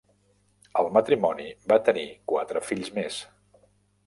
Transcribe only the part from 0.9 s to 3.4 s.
matrimoni va tenir quatre fills més: